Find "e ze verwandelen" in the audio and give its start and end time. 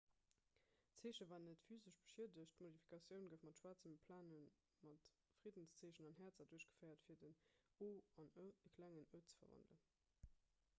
9.07-9.89